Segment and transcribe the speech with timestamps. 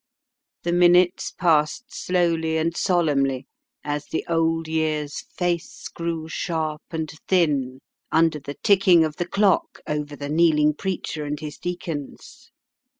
[0.63, 3.45] The minutes passed slowly and solemnly
[3.83, 9.79] as the Old Year's "face grew sharp and thin" under the ticking of the clock
[9.87, 12.49] over the kneeling preacher and his deacons.